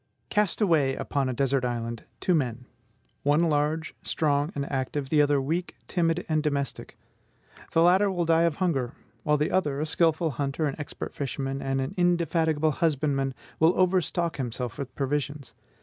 Cast 0.29 0.61
away 0.61 0.95
upon 0.95 1.29
a 1.29 1.33
desert 1.33 1.63
island 1.63 2.05
two 2.19 2.33
men: 2.33 2.65
one 3.21 3.43
large, 3.51 3.93
strong, 4.01 4.51
and 4.55 4.65
active; 4.71 5.09
the 5.09 5.21
other 5.21 5.39
weak, 5.39 5.75
timid, 5.87 6.25
and 6.27 6.41
domestic. 6.41 6.97
The 7.73 7.83
latter 7.83 8.09
will 8.09 8.25
die 8.25 8.41
of 8.41 8.55
hunger; 8.55 8.95
while 9.21 9.37
the 9.37 9.51
other, 9.51 9.79
a 9.79 9.85
skilful 9.85 10.31
hunter, 10.31 10.65
an 10.65 10.73
expert 10.79 11.13
fisherman, 11.13 11.61
and 11.61 11.79
an 11.79 11.93
indefatigable 11.97 12.71
husbandman, 12.71 13.35
will 13.59 13.77
overstock 13.79 14.37
himself 14.37 14.79
with 14.79 14.95
provisions. 14.95 15.53